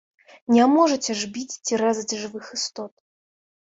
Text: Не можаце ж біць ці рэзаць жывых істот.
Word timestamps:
Не 0.55 0.65
можаце 0.77 1.17
ж 1.21 1.31
біць 1.37 1.59
ці 1.65 1.73
рэзаць 1.85 2.19
жывых 2.25 2.53
істот. 2.61 2.93